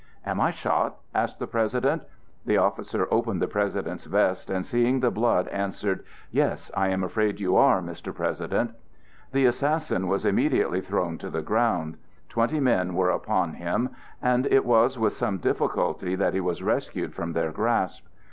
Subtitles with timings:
[0.25, 2.01] "Am I shot?" asked the President.
[2.47, 7.39] The officer opened the President's vest, and seeing the blood, answered: "Yes, I am afraid
[7.39, 8.11] you are, Mr.
[8.11, 8.71] President."
[9.31, 11.97] The assassin was immediately thrown to the ground.
[12.29, 13.89] Twenty men were upon him,
[14.23, 18.03] and it was with some difficulty that he was rescued from their grasp.